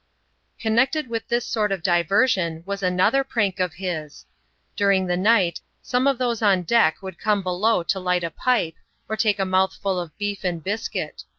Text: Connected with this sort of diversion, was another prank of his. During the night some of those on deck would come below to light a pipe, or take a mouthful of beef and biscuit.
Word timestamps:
Connected 0.59 1.11
with 1.11 1.27
this 1.27 1.45
sort 1.45 1.71
of 1.71 1.83
diversion, 1.83 2.63
was 2.65 2.81
another 2.81 3.23
prank 3.23 3.59
of 3.59 3.75
his. 3.75 4.25
During 4.75 5.05
the 5.05 5.15
night 5.15 5.61
some 5.83 6.07
of 6.07 6.17
those 6.17 6.41
on 6.41 6.63
deck 6.63 7.03
would 7.03 7.19
come 7.19 7.43
below 7.43 7.83
to 7.83 7.99
light 7.99 8.23
a 8.23 8.31
pipe, 8.31 8.73
or 9.07 9.15
take 9.15 9.37
a 9.37 9.45
mouthful 9.45 9.99
of 9.99 10.17
beef 10.17 10.43
and 10.43 10.63
biscuit. 10.63 11.25